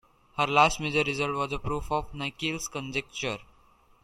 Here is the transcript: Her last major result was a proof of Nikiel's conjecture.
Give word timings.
Her 0.35 0.47
last 0.47 0.79
major 0.79 1.03
result 1.03 1.35
was 1.35 1.51
a 1.53 1.59
proof 1.59 1.91
of 1.91 2.11
Nikiel's 2.11 2.67
conjecture. 2.67 3.37